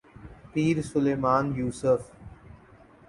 [0.53, 2.01] Pir Salman Yusuf.